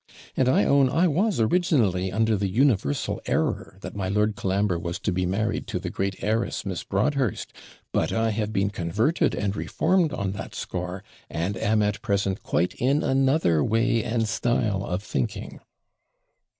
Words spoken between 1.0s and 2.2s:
was originally